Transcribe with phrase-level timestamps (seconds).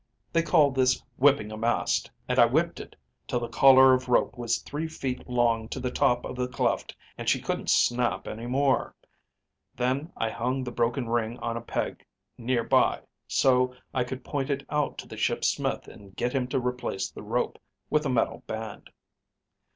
[0.33, 2.95] They call this whipping a mast, and I whipped it
[3.27, 6.95] till the collar of rope was three feet long to the top of the cleft
[7.19, 8.95] and she couldn't snap any more.
[9.75, 12.03] Then I hung the broken ring on a peg
[12.35, 16.47] near by so I could point it out to the ship's smith and get him
[16.47, 17.59] to replace the rope
[17.91, 18.89] with a metal band.